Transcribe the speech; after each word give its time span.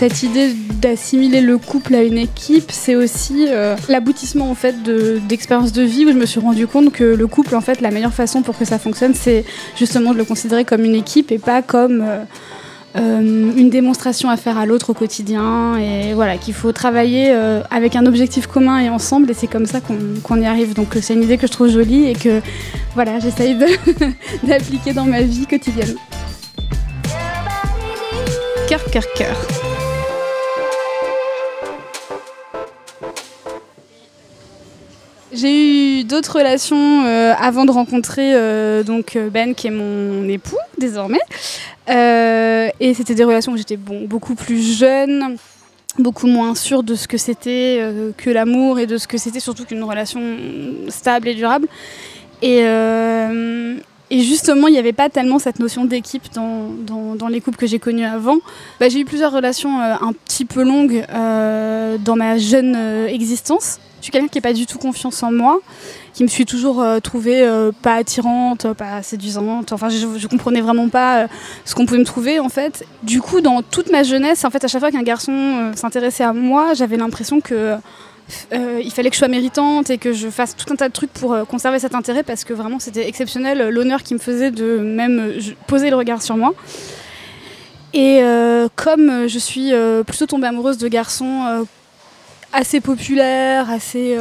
cette 0.00 0.22
idée 0.22 0.54
d'assimiler 0.80 1.42
le 1.42 1.58
couple 1.58 1.94
à 1.94 2.02
une 2.02 2.16
équipe, 2.16 2.72
c'est 2.72 2.94
aussi 2.94 3.48
euh, 3.48 3.76
l'aboutissement 3.90 4.50
en 4.50 4.54
fait 4.54 4.74
d'expériences 4.82 5.72
de, 5.72 5.82
vie 5.82 6.06
où 6.06 6.08
je 6.08 6.16
me 6.16 6.24
suis 6.24 6.40
rendu 6.40 6.66
compte 6.66 6.90
que 6.90 7.04
le 7.04 7.26
couple, 7.26 7.54
en 7.54 7.60
fait, 7.60 7.82
la 7.82 7.90
meilleure 7.90 8.14
façon 8.14 8.40
pour 8.40 8.56
que 8.56 8.64
ça 8.64 8.78
fonctionne, 8.78 9.12
c'est 9.12 9.44
justement 9.76 10.14
de 10.14 10.16
le 10.16 10.24
considérer 10.24 10.64
comme 10.64 10.86
une 10.86 10.94
équipe 10.94 11.30
et 11.32 11.38
pas 11.38 11.60
comme 11.60 12.00
euh, 12.00 12.24
euh, 12.96 13.52
une 13.54 13.68
démonstration 13.68 14.30
à 14.30 14.38
faire 14.38 14.56
à 14.56 14.64
l'autre 14.64 14.88
au 14.88 14.94
quotidien. 14.94 15.76
Et 15.76 16.14
voilà, 16.14 16.38
qu'il 16.38 16.54
faut 16.54 16.72
travailler 16.72 17.36
avec 17.70 17.94
un 17.94 18.06
objectif 18.06 18.46
commun 18.46 18.78
et 18.78 18.88
ensemble, 18.88 19.30
et 19.30 19.34
c'est 19.34 19.48
comme 19.48 19.66
ça 19.66 19.80
qu'on, 19.82 20.40
y 20.40 20.46
arrive. 20.46 20.72
Donc 20.72 20.96
c'est 21.02 21.12
une 21.12 21.24
idée 21.24 21.36
que 21.36 21.46
je 21.46 21.52
trouve 21.52 21.68
jolie 21.68 22.06
et 22.06 22.14
que 22.14 22.40
voilà, 22.94 23.18
j'essaye 23.18 23.54
d'appliquer 24.44 24.94
dans 24.94 25.04
ma 25.04 25.20
vie 25.20 25.44
quotidienne. 25.44 25.94
Cœur, 28.66 28.82
cœur, 28.90 29.04
cœur. 29.14 29.59
J'ai 35.32 36.00
eu 36.00 36.04
d'autres 36.04 36.38
relations 36.38 37.04
euh, 37.04 37.34
avant 37.38 37.64
de 37.64 37.70
rencontrer 37.70 38.34
euh, 38.34 38.82
donc 38.82 39.14
euh, 39.14 39.30
Ben 39.30 39.54
qui 39.54 39.68
est 39.68 39.70
mon 39.70 40.28
époux 40.28 40.58
désormais. 40.78 41.20
et 41.88 42.94
c'était 42.94 43.14
des 43.14 43.24
relations 43.24 43.52
où 43.52 43.56
j'étais 43.56 43.76
beaucoup 43.76 44.34
plus 44.34 44.60
jeune, 44.60 45.36
beaucoup 45.98 46.26
moins 46.26 46.54
sûre 46.54 46.82
de 46.82 46.94
ce 46.94 47.06
que 47.06 47.18
c'était 47.18 47.80
que 48.16 48.30
l'amour 48.30 48.78
et 48.78 48.86
de 48.86 48.96
ce 48.96 49.06
que 49.06 49.18
c'était 49.18 49.40
surtout 49.40 49.64
qu'une 49.64 49.82
relation 49.82 50.20
stable 50.88 51.28
et 51.28 51.34
durable. 51.34 51.66
Et, 52.42 52.62
justement, 54.10 54.68
il 54.68 54.72
n'y 54.72 54.78
avait 54.78 54.92
pas 54.92 55.08
tellement 55.08 55.38
cette 55.38 55.58
notion 55.58 55.84
d'équipe 55.84 56.32
dans, 56.32 57.28
les 57.28 57.40
couples 57.40 57.58
que 57.58 57.66
j'ai 57.66 57.78
connus 57.78 58.04
avant. 58.04 58.38
Bah, 58.78 58.88
j'ai 58.88 59.00
eu 59.00 59.04
plusieurs 59.04 59.32
relations 59.32 59.80
un 59.80 60.12
petit 60.12 60.44
peu 60.44 60.62
longues 60.62 61.04
dans 61.08 62.16
ma 62.16 62.38
jeune 62.38 62.76
existence. 63.08 63.78
Je 64.00 64.04
suis 64.04 64.12
quelqu'un 64.12 64.28
qui 64.28 64.38
n'a 64.38 64.42
pas 64.42 64.52
du 64.52 64.66
tout 64.66 64.78
confiance 64.78 65.22
en 65.22 65.30
moi, 65.30 65.60
qui 66.14 66.22
me 66.22 66.28
suis 66.28 66.46
toujours 66.46 66.84
trouvée 67.02 67.46
pas 67.82 67.96
attirante, 67.96 68.72
pas 68.72 69.02
séduisante. 69.02 69.72
Enfin, 69.72 69.88
je, 69.90 70.06
ne 70.06 70.26
comprenais 70.26 70.60
vraiment 70.60 70.88
pas 70.88 71.26
ce 71.64 71.74
qu'on 71.74 71.86
pouvait 71.86 72.00
me 72.00 72.04
trouver 72.04 72.40
en 72.40 72.48
fait. 72.48 72.86
Du 73.02 73.20
coup, 73.20 73.40
dans 73.40 73.62
toute 73.62 73.90
ma 73.90 74.02
jeunesse, 74.02 74.44
en 74.44 74.50
fait, 74.50 74.64
à 74.64 74.68
chaque 74.68 74.80
fois 74.80 74.90
qu'un 74.90 75.02
garçon 75.02 75.72
s'intéressait 75.74 76.24
à 76.24 76.32
moi, 76.32 76.74
j'avais 76.74 76.96
l'impression 76.96 77.40
que 77.40 77.76
euh, 78.52 78.80
il 78.82 78.90
fallait 78.90 79.10
que 79.10 79.14
je 79.14 79.18
sois 79.18 79.28
méritante 79.28 79.90
et 79.90 79.98
que 79.98 80.12
je 80.12 80.28
fasse 80.28 80.56
tout 80.56 80.72
un 80.72 80.76
tas 80.76 80.88
de 80.88 80.92
trucs 80.92 81.12
pour 81.12 81.32
euh, 81.32 81.44
conserver 81.44 81.78
cet 81.78 81.94
intérêt 81.94 82.22
parce 82.22 82.44
que 82.44 82.52
vraiment 82.52 82.78
c'était 82.78 83.08
exceptionnel 83.08 83.60
euh, 83.60 83.70
l'honneur 83.70 84.02
qui 84.02 84.14
me 84.14 84.18
faisait 84.18 84.50
de 84.50 84.78
même 84.78 85.32
poser 85.66 85.90
le 85.90 85.96
regard 85.96 86.22
sur 86.22 86.36
moi. 86.36 86.54
Et 87.92 88.20
comme 88.76 89.26
je 89.26 89.38
suis 89.40 89.72
plutôt 90.06 90.26
tombée 90.26 90.46
amoureuse 90.46 90.78
de 90.78 90.86
garçons 90.86 91.66
assez 92.52 92.80
populaires, 92.80 93.70
assez 93.70 94.16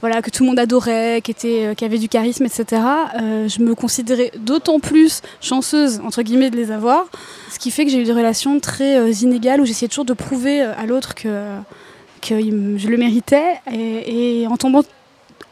voilà 0.00 0.22
que 0.22 0.30
tout 0.30 0.42
le 0.42 0.48
monde 0.48 0.58
adorait, 0.58 1.20
qui 1.22 1.30
étaient, 1.30 1.74
qui 1.76 1.84
avaient 1.84 1.98
du 1.98 2.08
charisme, 2.08 2.44
etc. 2.44 2.82
je 3.16 3.62
me 3.62 3.74
considérais 3.74 4.32
d'autant 4.38 4.80
plus 4.80 5.22
chanceuse 5.40 6.00
entre 6.04 6.22
guillemets 6.22 6.50
de 6.50 6.56
les 6.56 6.70
avoir, 6.70 7.06
ce 7.50 7.58
qui 7.58 7.70
fait 7.70 7.84
que 7.84 7.90
j'ai 7.90 8.00
eu 8.00 8.04
des 8.04 8.12
relations 8.12 8.58
très 8.60 9.10
inégales 9.12 9.60
où 9.60 9.64
j'essayais 9.64 9.88
toujours 9.88 10.04
de 10.04 10.14
prouver 10.14 10.60
à 10.62 10.86
l'autre 10.86 11.14
que 11.14 11.28
que 12.20 12.38
je 12.40 12.88
le 12.88 12.96
méritais 12.96 13.60
et, 13.72 14.46
en 14.46 14.56
tombant 14.56 14.82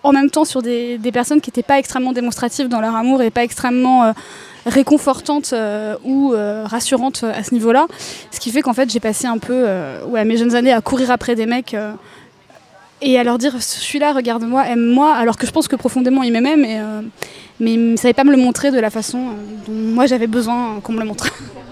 en 0.08 0.12
même 0.12 0.30
temps 0.30 0.46
sur 0.46 0.62
des, 0.62 0.98
personnes 1.12 1.40
qui 1.40 1.50
n'étaient 1.50 1.62
pas 1.62 1.78
extrêmement 1.78 2.12
démonstratives 2.12 2.68
dans 2.68 2.80
leur 2.80 2.96
amour 2.96 3.20
et 3.20 3.30
pas 3.30 3.44
extrêmement 3.44 4.04
euh, 4.04 4.12
réconfortantes 4.64 5.50
euh, 5.52 5.96
ou 6.02 6.32
euh, 6.32 6.64
rassurantes 6.64 7.24
à 7.24 7.42
ce 7.44 7.52
niveau-là. 7.52 7.86
Ce 8.30 8.40
qui 8.40 8.50
fait 8.50 8.62
qu'en 8.62 8.72
fait 8.72 8.90
j'ai 8.90 9.00
passé 9.00 9.26
un 9.26 9.38
peu 9.38 9.66
mes 10.24 10.36
jeunes 10.36 10.54
années 10.54 10.72
à 10.72 10.80
courir 10.80 11.10
après 11.10 11.34
des 11.34 11.46
mecs 11.46 11.76
et 13.02 13.18
à 13.18 13.24
leur 13.24 13.36
dire 13.36 13.52
je 13.56 13.62
suis 13.62 13.98
là, 13.98 14.12
regarde-moi, 14.12 14.66
aime-moi, 14.66 15.14
alors 15.14 15.36
que 15.36 15.46
je 15.46 15.52
pense 15.52 15.68
que 15.68 15.76
profondément 15.76 16.22
ils 16.22 16.32
m'aimaient 16.32 16.56
mais, 16.56 16.80
mais 17.60 17.74
ils 17.74 17.92
ne 17.92 17.96
savaient 17.96 18.14
pas 18.14 18.24
me 18.24 18.32
le 18.32 18.38
montrer 18.38 18.70
de 18.70 18.78
la 18.78 18.90
façon 18.90 19.18
dont 19.66 19.72
moi 19.72 20.06
j'avais 20.06 20.26
besoin 20.26 20.80
qu'on 20.82 20.94
me 20.94 21.00
le 21.00 21.06
montre. 21.06 21.28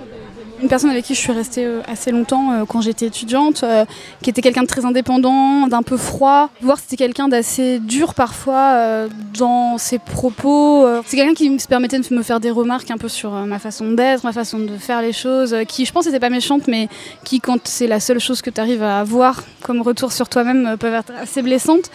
Une 0.63 0.69
personne 0.69 0.91
avec 0.91 1.05
qui 1.05 1.15
je 1.15 1.21
suis 1.21 1.33
restée 1.33 1.65
euh, 1.65 1.83
assez 1.87 2.11
longtemps 2.11 2.53
euh, 2.53 2.65
quand 2.67 2.81
j'étais 2.81 3.07
étudiante, 3.07 3.63
euh, 3.63 3.85
qui 4.23 4.31
était 4.31 4.41
quelqu'un 4.41 4.63
de 4.63 4.67
très 4.67 4.87
indépendant, 4.87 5.67
d'un 5.67 5.83
peu 5.83 5.99
froid, 5.99 6.49
voir 6.63 6.79
c'était 6.79 6.97
quelqu'un 6.97 7.29
d'assez 7.29 7.79
dur 7.79 8.15
parfois 8.15 9.07
dans 9.39 9.79
ses 9.79 9.99
propos. 9.99 10.87
C'est 11.07 11.17
quelqu'un 11.17 11.35
qui 11.35 11.59
se 11.59 11.69
permettait 11.69 11.99
de 11.99 12.15
me 12.15 12.23
faire 12.23 12.41
des 12.41 12.51
remarques 12.51 12.91
un 12.91 12.97
peu 12.97 13.09
sur 13.09 13.31
ma 13.31 13.59
façon 13.59 13.93
d'être, 13.93 14.25
ma 14.25 14.33
façon 14.33 14.59
de 14.59 14.77
faire 14.79 15.03
les 15.03 15.13
choses, 15.13 15.55
qui 15.69 15.85
je 15.85 15.93
pense 15.93 16.07
n'était 16.07 16.21
pas 16.21 16.31
méchante, 16.31 16.69
mais 16.69 16.89
qui 17.25 17.41
quand 17.41 17.67
c'est 17.67 17.87
la 17.87 18.01
seule 18.01 18.21
chose 18.21 18.43
que 18.43 18.51
tu 18.51 18.61
arrives 18.61 18.83
à 18.83 19.01
avoir 19.01 19.43
comme 19.63 19.83
retour 19.83 20.13
sur 20.13 20.29
toi-même 20.29 20.77
peuvent 20.79 20.95
être 20.95 21.13
assez 21.21 21.43
blessantes. 21.43 21.91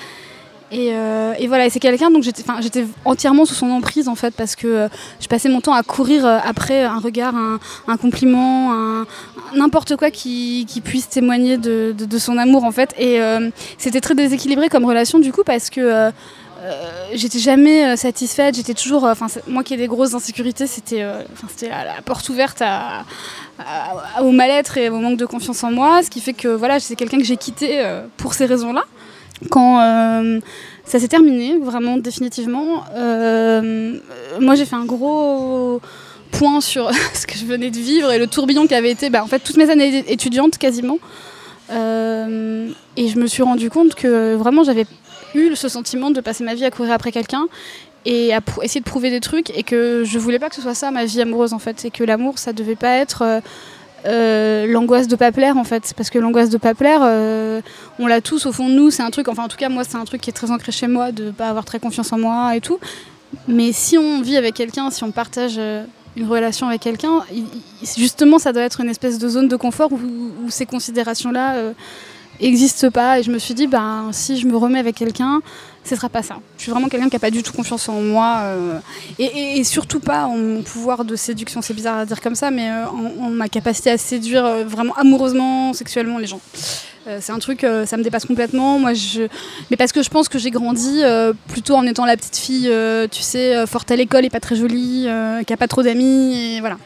Euh, 0.74 1.34
et, 1.38 1.48
voilà, 1.48 1.70
c'est 1.70 1.80
quelqu'un, 1.80 2.12
donc 2.12 2.24
j'étais 2.24 2.86
entièrement 3.04 3.46
sous 3.46 3.54
son 3.54 3.70
emprise 3.72 4.08
en 4.08 4.16
fait, 4.16 4.34
parce 4.34 4.56
que 4.56 4.68
euh, 4.68 4.88
je 5.20 5.28
passais 5.28 5.50
mon 5.50 5.60
temps 5.60 5.74
à 5.74 5.84
courir 5.84 6.26
euh, 6.26 6.38
après 6.44 6.84
un 6.84 7.00
regard, 7.00 7.36
un, 7.36 7.98
compliment, 7.98 8.74
n'importe 9.54 9.96
quoi 9.96 10.12
qui, 10.12 10.66
puisse 10.84 11.10
témoigner 11.10 11.58
de, 11.58 12.18
son 12.18 12.38
amour 12.38 12.64
en 12.64 12.72
fait. 12.72 12.94
Et 12.98 13.20
c'était 13.78 14.02
très 14.02 14.16
déséquilibré 14.16 14.70
comme 14.70 14.86
relation 14.86 15.20
du 15.20 15.32
coup, 15.32 15.44
parce 15.46 15.70
que 15.70 16.12
j'étais 17.14 17.40
jamais 17.40 17.96
satisfaite, 17.98 18.56
j'étais 18.56 18.74
toujours. 18.74 19.04
Enfin, 19.04 19.28
moi 19.48 19.64
qui 19.64 19.74
ai 19.74 19.78
des 19.78 19.88
grosses 19.88 20.14
insécurités, 20.14 20.68
c'était 20.68 21.04
la, 21.04 22.02
porte 22.04 22.28
ouverte 22.30 22.64
au 24.22 24.32
mal-être 24.32 24.78
et 24.78 24.90
au 24.90 25.00
manque 25.00 25.18
de 25.18 25.26
confiance 25.26 25.64
en 25.64 25.72
moi, 25.72 26.02
ce 26.02 26.10
qui 26.10 26.22
fait 26.22 26.34
que 26.34 26.48
voilà, 26.48 26.80
c'est 26.80 26.96
quelqu'un 26.96 27.18
que 27.18 27.26
j'ai 27.26 27.38
quitté 27.38 27.84
pour 28.18 28.34
ces 28.34 28.46
raisons-là 28.46 28.84
quand 29.50 29.82
euh, 29.82 30.40
ça 30.86 31.00
s'est 31.00 31.08
terminé, 31.08 31.58
vraiment 31.58 31.98
définitivement, 31.98 32.84
euh, 32.96 33.98
moi 34.40 34.56
j'ai 34.56 34.66
fait 34.66 34.76
un 34.76 34.86
gros 34.86 35.82
point 36.32 36.62
sur 36.62 36.92
ce 37.14 37.26
que 37.26 37.36
je 37.36 37.46
venais 37.46 37.72
de 37.72 37.78
vivre 37.78 38.12
et 38.12 38.20
le 38.20 38.28
tourbillon 38.28 38.68
qui 38.68 38.76
avait 38.76 38.92
été 38.92 39.10
bah, 39.10 39.24
en 39.24 39.28
fait 39.28 39.40
toutes 39.40 39.58
mes 39.58 39.70
années 39.70 40.04
étudiantes 40.12 40.58
quasiment. 40.58 41.00
Euh, 41.72 42.70
et 42.98 43.08
je 43.08 43.18
me 43.18 43.28
suis 43.28 43.44
rendu 43.44 43.70
compte 43.70 43.96
que 43.96 44.36
vraiment 44.36 44.64
j'avais 44.64 44.86
eu 45.36 45.56
ce 45.56 45.70
sentiment 45.70 46.12
de 46.12 46.20
passer 46.20 46.44
ma 46.44 46.54
vie 46.54 46.66
à 46.66 46.72
courir 46.72 46.92
après 46.92 47.14
quelqu'un 47.14 47.48
et 48.04 48.34
à 48.34 48.42
essayer 48.62 48.82
de 48.82 48.86
prouver 48.86 49.10
des 49.10 49.22
trucs 49.22 49.58
et 49.58 49.64
que 49.64 50.04
je 50.04 50.20
voulais 50.20 50.40
pas 50.40 50.50
que 50.50 50.56
ce 50.56 50.62
soit 50.62 50.74
ça 50.74 50.92
ma 50.92 51.06
vie 51.06 51.22
amoureuse 51.22 51.54
en 51.54 51.60
fait 51.60 51.86
et 51.86 51.92
que 51.92 52.04
l'amour 52.04 52.40
ça 52.40 52.52
devait 52.52 52.76
pas 52.76 52.98
être 52.98 53.42
euh, 54.06 54.66
l'angoisse 54.68 55.08
de 55.08 55.16
pas 55.16 55.32
plaire 55.32 55.58
en 55.58 55.64
fait 55.64 55.94
parce 55.96 56.10
que 56.10 56.18
l'angoisse 56.18 56.50
de 56.50 56.58
pas 56.58 56.74
plaire 56.74 57.02
euh, 57.04 57.62
on 58.00 58.08
l'a 58.08 58.22
tous 58.22 58.46
au 58.46 58.52
fond 58.52 58.68
de 58.68 58.74
nous 58.74 58.90
c'est 58.90 59.04
un 59.04 59.12
truc 59.12 59.28
enfin 59.28 59.44
en 59.44 59.48
tout 59.48 59.58
cas 59.58 59.70
moi 59.70 59.84
c'est 59.84 59.98
un 59.98 60.06
truc 60.06 60.22
qui 60.22 60.30
est 60.30 60.34
très 60.34 60.50
ancré 60.50 60.72
chez 60.72 60.88
moi 60.88 61.12
de 61.12 61.32
pas 61.32 61.50
avoir 61.50 61.66
très 61.66 61.80
confiance 61.80 62.12
en 62.12 62.18
moi 62.18 62.56
et 62.56 62.62
tout. 62.62 62.80
Mais 63.48 63.72
si 63.72 63.98
on 63.98 64.22
vit 64.22 64.38
avec 64.38 64.56
quelqu'un 64.56 64.90
si 64.90 65.04
on 65.04 65.12
partage 65.12 65.56
euh, 65.58 65.86
une 66.16 66.28
relation 66.28 66.68
avec 66.68 66.82
quelqu'un 66.82 67.22
justement 67.98 68.40
ça 68.40 68.54
doit 68.54 68.64
être 68.64 68.82
une 68.82 68.90
espèce 68.90 69.20
de 69.20 69.30
zone 69.30 69.48
de 69.48 69.56
confort 69.56 69.92
où, 69.92 70.50
ces 70.50 70.66
considérations 70.66 71.32
là 71.32 71.56
n'existent 72.42 72.92
pas 72.92 73.20
et 73.20 73.24
je 73.24 73.32
me 73.32 73.40
suis 73.40 73.54
dit 73.54 73.68
ben 73.68 74.10
si 74.12 74.38
je 74.38 74.48
me 74.48 74.58
remets 74.58 74.80
avec 74.80 74.96
quelqu'un 74.96 75.42
ce 75.84 75.96
sera 75.96 76.10
pas 76.10 76.22
ça. 76.22 76.38
Je 76.58 76.64
suis 76.64 76.72
vraiment 76.72 76.90
quelqu'un 76.90 77.10
qui 77.10 77.16
n'a 77.16 77.20
pas 77.20 77.32
du 77.32 77.42
tout 77.42 77.54
confiance 77.54 77.90
en 77.90 78.02
moi 78.02 78.42
euh, 78.44 78.80
et, 79.18 79.64
surtout 79.64 80.00
pas 80.00 80.26
en 80.26 80.38
mon 80.38 80.62
pouvoir 80.62 81.06
de 81.06 81.16
séduction. 81.16 81.62
C'est 81.62 81.74
bizarre 81.74 81.98
à 81.98 82.06
dire 82.06 82.22
comme 82.22 82.36
ça, 82.36 82.52
mais 82.52 82.70
euh, 82.70 82.86
en, 82.88 83.30
ma 83.30 83.50
capacité 83.50 83.90
à 83.90 83.98
séduire 83.98 84.46
euh, 84.46 84.64
vraiment 84.64 84.94
amoureusement, 84.96 85.74
sexuellement 85.74 86.20
les 86.20 86.28
gens. 86.28 86.40
C'est 87.20 87.32
un 87.32 87.40
truc, 87.40 87.66
ça 87.86 87.98
me 87.98 88.04
dépasse 88.04 88.26
complètement. 88.26 88.80
Moi, 88.80 88.94
je... 88.94 89.24
Mais 89.70 89.78
parce 89.78 89.92
que 89.92 90.04
je 90.04 90.10
pense 90.10 90.30
que 90.30 90.38
j'ai 90.38 90.52
grandi 90.52 91.02
plutôt 91.48 91.76
en 91.76 91.86
étant 91.86 92.06
la 92.06 92.18
petite 92.18 92.38
fille, 92.38 92.72
tu 93.12 93.22
sais, 93.22 93.66
forte 93.68 93.92
à 93.92 93.96
l'école 93.96 94.26
et 94.26 94.30
pas 94.30 94.40
très 94.40 94.56
jolie, 94.56 95.08
qui 95.46 95.54
a 95.54 95.58
pas 95.58 95.68
trop 95.68 95.84
d'amis, 95.84 96.56
et 96.56 96.60
voilà. 96.60 96.78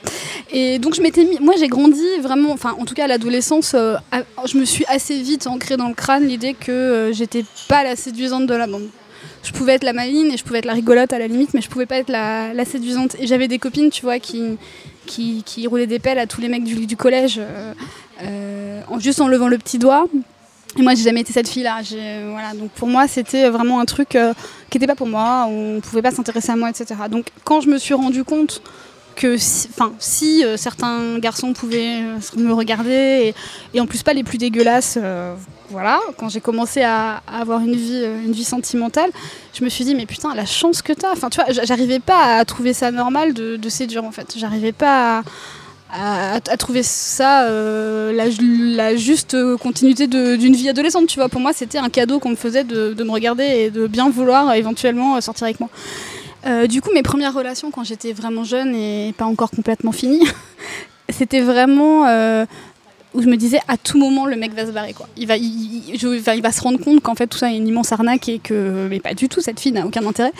Et 0.51 0.79
donc 0.79 0.95
je 0.95 1.01
m'étais 1.01 1.27
moi 1.41 1.55
j'ai 1.57 1.67
grandi 1.67 2.05
vraiment, 2.21 2.51
enfin 2.51 2.75
en 2.79 2.85
tout 2.85 2.93
cas 2.93 3.05
à 3.05 3.07
l'adolescence, 3.07 3.75
je 3.75 4.57
me 4.57 4.65
suis 4.65 4.85
assez 4.87 5.21
vite 5.21 5.47
ancrée 5.47 5.75
dans 5.75 5.89
le 5.89 5.95
crâne 5.95 6.25
l'idée 6.25 6.53
que 6.53 7.11
j'étais 7.13 7.43
pas 7.67 7.83
la 7.83 7.95
séduisante 7.95 8.45
de 8.47 8.53
la 8.53 8.67
bande 8.67 8.87
je 9.45 9.51
pouvais 9.51 9.73
être 9.73 9.83
la 9.83 9.93
maline 9.93 10.31
et 10.31 10.37
je 10.37 10.43
pouvais 10.43 10.59
être 10.59 10.65
la 10.65 10.73
rigolote 10.73 11.13
à 11.13 11.19
la 11.19 11.27
limite, 11.27 11.53
mais 11.53 11.61
je 11.61 11.69
pouvais 11.69 11.85
pas 11.85 11.97
être 11.97 12.09
la, 12.09 12.65
séduisante. 12.65 13.15
Et 13.19 13.27
j'avais 13.27 13.47
des 13.47 13.59
copines, 13.59 13.89
tu 13.89 14.01
vois, 14.01 14.19
qui, 14.19 14.57
qui, 15.05 15.67
roulaient 15.67 15.87
des 15.87 15.99
pelles 15.99 16.19
à 16.19 16.27
tous 16.27 16.41
les 16.41 16.49
mecs 16.49 16.63
du, 16.63 16.97
collège, 16.97 17.39
euh, 17.39 17.73
euh, 18.23 18.54
juste 18.99 19.21
en 19.21 19.27
levant 19.27 19.47
le 19.47 19.57
petit 19.57 19.77
doigt. 19.77 20.05
Et 20.77 20.81
moi, 20.81 20.93
j'ai 20.93 21.03
jamais 21.03 21.21
été 21.21 21.31
cette 21.31 21.47
fille-là. 21.47 21.81
Voilà, 22.29 22.53
donc 22.53 22.71
pour 22.71 22.87
moi, 22.87 23.07
c'était 23.07 23.49
vraiment 23.49 23.79
un 23.79 23.85
truc 23.85 24.15
euh, 24.15 24.33
qui 24.69 24.77
n'était 24.77 24.87
pas 24.87 24.95
pour 24.95 25.07
moi. 25.07 25.45
On 25.49 25.79
pouvait 25.79 26.01
pas 26.01 26.11
s'intéresser 26.11 26.51
à 26.51 26.55
moi, 26.55 26.69
etc. 26.69 26.95
Donc 27.09 27.27
quand 27.43 27.61
je 27.61 27.69
me 27.69 27.77
suis 27.77 27.93
rendu 27.93 28.23
compte 28.23 28.61
que 29.15 29.37
si, 29.37 29.69
si 29.99 30.43
certains 30.57 31.19
garçons 31.19 31.53
pouvaient 31.53 32.01
me 32.35 32.51
regarder 32.51 33.33
et, 33.73 33.79
en 33.79 33.85
plus 33.85 34.03
pas 34.03 34.13
les 34.13 34.25
plus 34.25 34.37
dégueulasses, 34.37 34.99
voilà, 35.69 35.99
quand 36.17 36.29
j'ai 36.29 36.41
commencé 36.41 36.83
à, 36.83 37.21
avoir 37.27 37.61
une 37.61 37.75
vie, 37.75 38.01
euh, 38.03 38.23
une 38.23 38.33
vie 38.33 38.43
sentimentale, 38.43 39.09
je 39.53 39.63
me 39.63 39.69
suis 39.69 39.83
dit, 39.83 39.95
mais 39.95 40.05
putain, 40.05 40.35
la 40.35 40.45
chance 40.45 40.81
que 40.81 40.93
t'as. 40.93 41.11
Enfin, 41.11 41.29
tu 41.29 41.41
vois, 41.41 41.51
j'arrivais 41.51 41.99
pas 41.99 42.37
à 42.37 42.45
trouver 42.45 42.73
ça 42.73 42.91
normal 42.91 43.33
de, 43.33 43.69
séduire, 43.69 44.03
en 44.03 44.11
fait. 44.11 44.35
J'arrivais 44.37 44.71
pas 44.71 45.19
à, 45.19 45.23
trouver 46.57 46.83
ça 46.83 47.43
euh, 47.43 48.11
la, 48.11 48.95
juste 48.95 49.35
continuité 49.57 50.07
d'une 50.07 50.55
vie 50.55 50.69
adolescente. 50.69 51.07
Tu 51.07 51.19
vois, 51.19 51.29
pour 51.29 51.41
moi, 51.41 51.53
c'était 51.53 51.77
un 51.77 51.89
cadeau 51.89 52.19
qu'on 52.19 52.29
me 52.29 52.35
faisait 52.35 52.63
de, 52.63 53.03
me 53.03 53.11
regarder 53.11 53.43
et 53.43 53.69
de 53.69 53.87
bien 53.87 54.09
vouloir 54.09 54.53
éventuellement 54.53 55.19
sortir 55.21 55.45
avec 55.45 55.59
moi. 55.59 55.69
Euh, 56.45 56.67
du 56.67 56.81
coup, 56.81 56.91
mes 56.93 57.01
premières 57.01 57.33
relations 57.33 57.71
quand 57.71 57.83
j'étais 57.83 58.13
vraiment 58.13 58.43
jeune 58.43 58.75
et 58.75 59.13
pas 59.17 59.25
encore 59.25 59.49
complètement 59.49 59.91
finie, 59.91 60.21
c'était 61.09 61.41
vraiment 61.41 62.05
euh, 62.07 62.45
où 63.15 63.21
je 63.21 63.27
me 63.27 63.35
disais 63.35 63.59
à 63.67 63.77
tout 63.77 63.97
moment 63.97 64.25
le 64.25 64.35
mec 64.35 64.53
va 64.53 64.67
se 64.67 64.71
barrer 64.71 64.93
quoi. 64.93 65.07
Il 65.17 65.25
va, 65.25 65.37
il, 65.37 66.41
va 66.41 66.51
se 66.51 66.61
rendre 66.61 66.79
compte 66.79 67.01
qu'en 67.01 67.15
fait 67.15 67.25
tout 67.25 67.39
ça 67.39 67.51
est 67.51 67.57
une 67.57 67.67
immense 67.67 67.91
arnaque 67.91 68.29
et 68.29 68.37
que 68.37 68.87
mais 68.89 68.99
pas 68.99 69.15
du 69.15 69.27
tout 69.27 69.41
cette 69.41 69.59
fille 69.59 69.71
n'a 69.71 69.87
aucun 69.87 70.05
intérêt. 70.05 70.33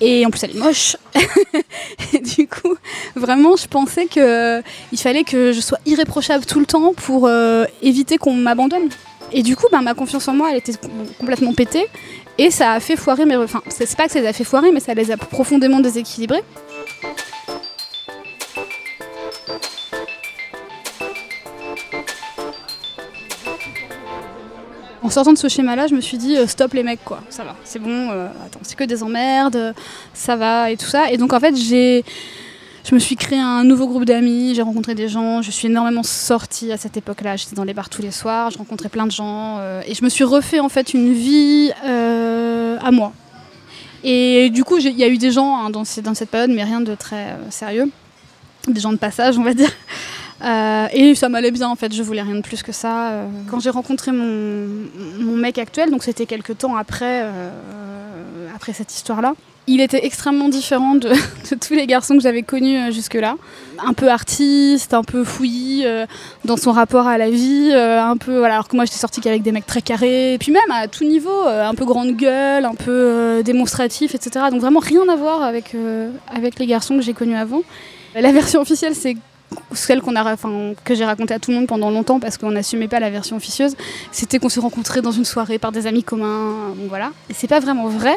Et 0.00 0.24
en 0.24 0.30
plus 0.30 0.42
elle 0.44 0.56
est 0.56 0.58
moche. 0.58 0.96
et 2.12 2.18
du 2.18 2.48
coup 2.48 2.76
vraiment 3.16 3.56
je 3.56 3.66
pensais 3.66 4.06
que 4.06 4.62
il 4.92 4.98
fallait 4.98 5.24
que 5.24 5.52
je 5.52 5.60
sois 5.60 5.78
irréprochable 5.86 6.46
tout 6.46 6.60
le 6.60 6.66
temps 6.66 6.94
pour 6.94 7.26
euh, 7.26 7.64
éviter 7.82 8.16
qu'on 8.16 8.34
m'abandonne. 8.34 8.88
Et 9.32 9.42
du 9.42 9.56
coup, 9.56 9.66
bah, 9.70 9.80
ma 9.80 9.94
confiance 9.94 10.26
en 10.28 10.34
moi, 10.34 10.48
elle 10.50 10.58
était 10.58 10.72
complètement 11.18 11.54
pétée. 11.54 11.86
Et 12.38 12.50
ça 12.50 12.72
a 12.72 12.80
fait 12.80 12.96
foirer 12.96 13.26
mes. 13.26 13.36
Enfin, 13.36 13.62
c'est 13.68 13.96
pas 13.96 14.06
que 14.06 14.12
ça 14.12 14.20
les 14.20 14.26
a 14.26 14.32
fait 14.32 14.44
foirer, 14.44 14.72
mais 14.72 14.80
ça 14.80 14.94
les 14.94 15.10
a 15.10 15.16
profondément 15.16 15.80
déséquilibrés. 15.80 16.42
En 25.10 25.12
sortant 25.12 25.32
de 25.32 25.38
ce 25.38 25.48
schéma-là, 25.48 25.88
je 25.88 25.94
me 25.96 26.00
suis 26.00 26.18
dit 26.18 26.36
euh, 26.36 26.46
stop 26.46 26.72
les 26.72 26.84
mecs 26.84 27.04
quoi, 27.04 27.20
ça 27.30 27.42
va, 27.42 27.56
c'est 27.64 27.80
bon, 27.80 28.10
euh, 28.12 28.28
attends, 28.46 28.60
c'est 28.62 28.76
que 28.76 28.84
des 28.84 29.02
emmerdes, 29.02 29.74
ça 30.14 30.36
va 30.36 30.70
et 30.70 30.76
tout 30.76 30.86
ça. 30.86 31.10
Et 31.10 31.16
donc 31.16 31.32
en 31.32 31.40
fait, 31.40 31.56
j'ai 31.56 32.04
je 32.84 32.94
me 32.94 33.00
suis 33.00 33.16
créé 33.16 33.40
un 33.40 33.64
nouveau 33.64 33.88
groupe 33.88 34.04
d'amis, 34.04 34.54
j'ai 34.54 34.62
rencontré 34.62 34.94
des 34.94 35.08
gens, 35.08 35.42
je 35.42 35.50
suis 35.50 35.66
énormément 35.66 36.04
sortie 36.04 36.70
à 36.70 36.76
cette 36.76 36.96
époque-là, 36.96 37.34
j'étais 37.34 37.56
dans 37.56 37.64
les 37.64 37.74
bars 37.74 37.88
tous 37.88 38.02
les 38.02 38.12
soirs, 38.12 38.52
je 38.52 38.58
rencontrais 38.58 38.88
plein 38.88 39.04
de 39.04 39.10
gens 39.10 39.56
euh, 39.58 39.82
et 39.84 39.94
je 39.94 40.04
me 40.04 40.08
suis 40.08 40.22
refait 40.22 40.60
en 40.60 40.68
fait 40.68 40.94
une 40.94 41.12
vie 41.12 41.72
à 41.82 42.90
moi. 42.92 43.12
Et 44.04 44.48
du 44.50 44.62
coup, 44.62 44.78
il 44.78 44.96
y 44.96 45.02
a 45.02 45.08
eu 45.08 45.18
des 45.18 45.32
gens 45.32 45.56
hein, 45.56 45.70
dans, 45.70 45.84
cette 45.84 46.30
période, 46.30 46.52
mais 46.54 46.62
rien 46.62 46.80
de 46.80 46.94
très 46.94 47.36
sérieux, 47.50 47.90
des 48.68 48.80
gens 48.80 48.92
de 48.92 48.98
passage, 48.98 49.36
on 49.38 49.42
va 49.42 49.54
dire. 49.54 49.72
Euh, 50.42 50.86
et 50.92 51.14
ça 51.14 51.28
m'allait 51.28 51.50
bien 51.50 51.68
en 51.68 51.76
fait, 51.76 51.94
je 51.94 52.02
voulais 52.02 52.22
rien 52.22 52.36
de 52.36 52.40
plus 52.40 52.62
que 52.62 52.72
ça. 52.72 53.10
Euh. 53.10 53.26
Quand 53.50 53.60
j'ai 53.60 53.70
rencontré 53.70 54.12
mon, 54.12 55.36
mec 55.36 55.58
actuel, 55.58 55.90
donc 55.90 56.02
c'était 56.02 56.26
quelques 56.26 56.58
temps 56.58 56.76
après, 56.76 57.22
euh, 57.24 57.50
après 58.54 58.72
cette 58.72 58.92
histoire-là, 58.92 59.34
il 59.66 59.80
était 59.80 60.04
extrêmement 60.04 60.48
différent 60.48 60.94
de, 60.94 61.08
de 61.50 61.54
tous 61.56 61.74
les 61.74 61.86
garçons 61.86 62.16
que 62.16 62.22
j'avais 62.22 62.42
connus 62.42 62.92
jusque-là. 62.92 63.36
Un 63.86 63.92
peu 63.92 64.10
artiste, 64.10 64.94
un 64.94 65.02
peu 65.02 65.24
fouillis 65.24 65.84
dans 66.44 66.56
son 66.56 66.72
rapport 66.72 67.06
à 67.06 67.16
la 67.18 67.30
vie, 67.30 67.72
un 67.72 68.16
peu 68.16 68.38
voilà, 68.38 68.54
alors 68.54 68.68
que 68.68 68.76
moi 68.76 68.84
j'étais 68.84 68.98
sortie 68.98 69.20
qu'avec 69.20 69.42
des 69.42 69.52
mecs 69.52 69.66
très 69.66 69.80
carrés, 69.80 70.34
et 70.34 70.38
puis 70.38 70.52
même 70.52 70.70
à 70.70 70.88
tout 70.88 71.04
niveau, 71.04 71.46
un 71.46 71.74
peu 71.74 71.86
grande 71.86 72.16
gueule, 72.16 72.64
un 72.64 72.74
peu 72.74 73.42
démonstratif, 73.42 74.14
etc. 74.14 74.46
Donc 74.50 74.60
vraiment 74.60 74.80
rien 74.80 75.08
à 75.08 75.16
voir 75.16 75.42
avec, 75.42 75.74
avec 76.34 76.58
les 76.58 76.66
garçons 76.66 76.96
que 76.96 77.02
j'ai 77.02 77.14
connus 77.14 77.36
avant. 77.36 77.62
La 78.14 78.32
version 78.32 78.60
officielle, 78.60 78.94
c'est 78.94 79.16
celle 79.72 80.00
qu'on 80.00 80.16
a, 80.16 80.36
que 80.84 80.94
j'ai 80.94 81.04
raconté 81.04 81.34
à 81.34 81.38
tout 81.38 81.50
le 81.50 81.58
monde 81.58 81.66
pendant 81.66 81.90
longtemps 81.90 82.20
parce 82.20 82.38
qu'on 82.38 82.50
n'assumait 82.50 82.88
pas 82.88 83.00
la 83.00 83.10
version 83.10 83.36
officieuse, 83.36 83.76
c'était 84.12 84.38
qu'on 84.38 84.48
s'est 84.48 84.60
rencontrés 84.60 85.02
dans 85.02 85.12
une 85.12 85.24
soirée 85.24 85.58
par 85.58 85.72
des 85.72 85.86
amis 85.86 86.02
communs, 86.02 86.74
voilà. 86.88 87.12
Et 87.28 87.34
c'est 87.34 87.48
pas 87.48 87.60
vraiment 87.60 87.88
vrai. 87.88 88.14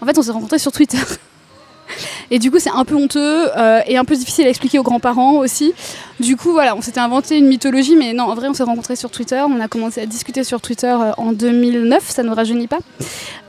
En 0.00 0.06
fait, 0.06 0.18
on 0.18 0.22
s'est 0.22 0.32
rencontrés 0.32 0.58
sur 0.58 0.72
Twitter. 0.72 0.98
Et 2.30 2.38
du 2.38 2.50
coup, 2.50 2.58
c'est 2.58 2.70
un 2.70 2.84
peu 2.84 2.94
honteux 2.94 3.48
euh, 3.56 3.80
et 3.86 3.98
un 3.98 4.04
peu 4.04 4.16
difficile 4.16 4.46
à 4.46 4.48
expliquer 4.48 4.78
aux 4.78 4.82
grands-parents 4.82 5.34
aussi. 5.34 5.74
Du 6.18 6.36
coup, 6.36 6.52
voilà, 6.52 6.74
on 6.74 6.80
s'était 6.80 6.98
inventé 7.00 7.38
une 7.38 7.46
mythologie, 7.46 7.94
mais 7.94 8.14
non, 8.14 8.24
en 8.24 8.34
vrai, 8.34 8.48
on 8.48 8.54
s'est 8.54 8.62
rencontrés 8.64 8.96
sur 8.96 9.10
Twitter. 9.10 9.40
On 9.46 9.60
a 9.60 9.68
commencé 9.68 10.00
à 10.00 10.06
discuter 10.06 10.44
sur 10.44 10.60
Twitter 10.62 10.86
euh, 10.86 11.12
en 11.18 11.32
2009, 11.32 12.02
ça 12.08 12.22
ne 12.22 12.30
rajeunit 12.30 12.66
pas, 12.66 12.78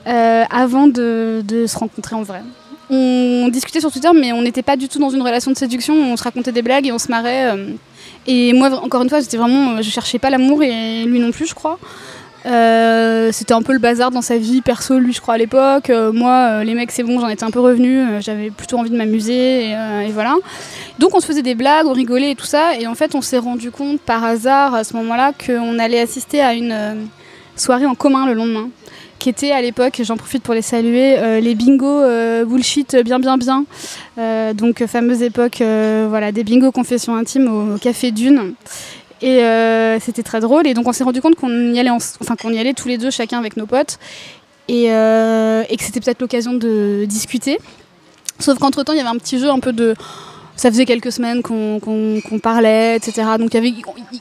euh, 0.08 0.44
avant 0.52 0.88
de 0.88 1.44
se 1.66 1.78
rencontrer 1.78 2.16
en 2.16 2.24
vrai 2.24 2.42
on 2.90 3.50
discutait 3.50 3.80
sur 3.80 3.92
Twitter, 3.92 4.10
mais 4.14 4.32
on 4.32 4.42
n'était 4.42 4.62
pas 4.62 4.76
du 4.76 4.88
tout 4.88 5.00
dans 5.00 5.10
une 5.10 5.22
relation 5.22 5.52
de 5.52 5.58
séduction. 5.58 5.94
On 5.96 6.18
se 6.18 6.24
racontait 6.24 6.52
des 6.52 6.62
blagues 6.62 6.88
et 6.88 6.92
on 6.92 7.00
se 7.00 7.10
marrait. 7.10 7.52
Euh. 7.52 7.68
Et 8.28 8.54
moi, 8.54 8.72
encore 8.84 9.02
une 9.02 9.10
fois, 9.10 9.22
c'était 9.22 9.38
vraiment, 9.38 9.82
je 9.82 9.90
cherchais 9.90 10.20
pas 10.20 10.30
l'amour 10.30 10.64
et 10.64 11.04
lui 11.06 11.20
non 11.20 11.32
plus, 11.32 11.48
je 11.48 11.56
crois. 11.56 11.80
Euh, 12.46 13.32
c'était 13.32 13.56
un 13.56 13.64
peu 13.64 13.74
le 13.74 13.80
bazar 13.80 14.12
dans 14.12 14.22
sa 14.22 14.38
vie 14.38 14.62
perso, 14.62 15.00
lui, 15.00 15.14
je 15.14 15.22
crois, 15.22 15.34
à 15.34 15.38
l'époque. 15.38 15.90
Euh, 15.90 16.12
moi, 16.12 16.64
les 16.64 16.76
mecs, 16.76 16.92
c'est 16.92 17.02
bon, 17.02 17.20
j'en 17.20 17.28
étais 17.28 17.44
un 17.44 17.52
peu 17.52 17.60
revenu. 17.60 18.22
J'avais 18.22 18.52
plutôt 18.52 18.78
envie 18.78 18.92
de 18.92 18.98
m'amuser. 18.98 19.72
Et, 19.72 20.12
voilà. 20.12 20.36
Donc, 21.00 21.16
on 21.16 21.20
se 21.20 21.26
faisait 21.26 21.42
des 21.42 21.56
blagues, 21.56 21.88
on 21.88 21.94
rigolait 21.94 22.32
et 22.32 22.36
tout 22.36 22.46
ça. 22.46 22.76
Et 22.80 22.86
en 22.86 22.96
fait, 22.96 23.16
on 23.16 23.22
s'est 23.22 23.40
rendu 23.40 23.72
compte 23.72 24.00
par 24.00 24.24
hasard 24.24 24.76
à 24.76 24.84
ce 24.84 24.96
moment-là 24.98 25.32
qu'on 25.34 25.80
allait 25.80 26.00
assister 26.00 26.42
à 26.42 26.54
une 26.54 27.08
soirée 27.56 27.86
en 27.86 27.96
commun 27.96 28.28
le 28.28 28.34
lendemain 28.34 28.70
qui 29.25 29.30
étaient 29.30 29.51
à 29.51 29.60
l'époque, 29.60 30.01
j'en 30.04 30.18
profite 30.18 30.44
pour 30.44 30.54
les 30.54 30.62
saluer, 30.62 31.18
euh, 31.18 31.39
les 31.39 31.56
bingos 31.56 32.04
euh, 32.04 32.45
bullshit 32.45 32.95
bien 32.98 33.18
bien 33.18 33.39
bien. 33.39 33.66
Euh, 34.19 34.54
donc 34.54 34.86
fameuse 34.86 35.24
époque 35.24 35.63
voilà, 35.63 36.31
des 36.31 36.44
bingos 36.44 36.72
confessions 36.72 37.16
intimes 37.16 37.48
au, 37.48 37.80
Café 37.80 38.12
Dune. 38.12 38.54
Et 39.24 39.42
c'était 40.00 40.22
très 40.22 40.42
drôle. 40.42 40.68
Et 40.68 40.75
donc 40.75 40.88
on 40.88 40.94
s'est 40.94 41.04
rendu 41.04 41.22
compte 41.22 41.33
qu'on 41.33 41.74
y 41.74 41.80
allait, 41.80 41.89
enfin 41.89 42.36
qu'on 42.36 42.54
y 42.54 42.60
allait 42.60 42.75
tous 42.75 42.88
les 42.88 43.00
deux, 43.00 43.10
chacun 43.10 43.39
avec 43.39 43.57
nos 43.57 43.66
potes, 43.66 43.98
et, 44.68 44.89
que 44.89 45.83
c'était 45.83 46.01
peut-être 46.01 46.22
l'occasion 46.22 46.54
de 46.54 47.06
discuter. 47.06 47.57
Sauf 48.38 48.60
qu'entre 48.60 48.83
temps, 48.83 48.94
il 48.94 48.98
y 48.98 49.01
avait 49.01 49.10
un 49.10 49.18
petit 49.18 49.39
jeu 49.39 49.50
un 49.50 49.60
peu 49.60 49.74
de 49.74 49.95
ça 50.56 50.69
faisait 50.69 50.86
quelques 50.86 51.12
semaines 51.12 51.42
qu'on 51.42 52.39
parlait, 52.44 52.98
etc. 52.98 53.24
Donc 53.39 53.56
y 53.56 53.57
avait, 53.57 53.74